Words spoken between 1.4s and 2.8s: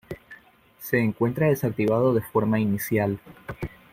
desactivado de forma